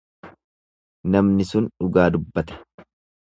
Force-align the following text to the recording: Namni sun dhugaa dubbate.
Namni 1.17 1.47
sun 1.51 1.69
dhugaa 1.75 2.07
dubbate. 2.17 2.59